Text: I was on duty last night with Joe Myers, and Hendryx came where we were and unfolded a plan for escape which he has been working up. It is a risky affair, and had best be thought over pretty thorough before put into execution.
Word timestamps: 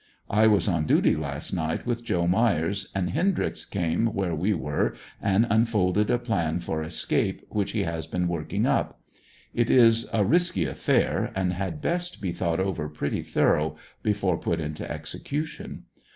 I 0.31 0.47
was 0.47 0.67
on 0.67 0.87
duty 0.87 1.15
last 1.15 1.53
night 1.53 1.85
with 1.85 2.03
Joe 2.03 2.25
Myers, 2.25 2.89
and 2.95 3.11
Hendryx 3.11 3.65
came 3.65 4.07
where 4.07 4.33
we 4.33 4.51
were 4.51 4.95
and 5.21 5.45
unfolded 5.47 6.09
a 6.09 6.17
plan 6.17 6.59
for 6.59 6.81
escape 6.81 7.45
which 7.49 7.73
he 7.73 7.83
has 7.83 8.07
been 8.07 8.27
working 8.27 8.65
up. 8.65 8.99
It 9.53 9.69
is 9.69 10.09
a 10.11 10.25
risky 10.25 10.65
affair, 10.65 11.31
and 11.35 11.53
had 11.53 11.81
best 11.81 12.19
be 12.19 12.31
thought 12.31 12.59
over 12.59 12.89
pretty 12.89 13.21
thorough 13.21 13.75
before 14.01 14.39
put 14.39 14.59
into 14.59 14.91
execution. 14.91 15.83